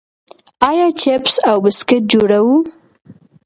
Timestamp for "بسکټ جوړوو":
1.63-2.57